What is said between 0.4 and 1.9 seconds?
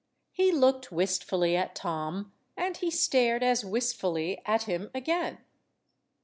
looked wistfully at